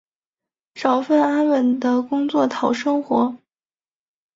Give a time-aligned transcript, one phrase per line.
[0.73, 3.37] 找份安稳的工作讨生活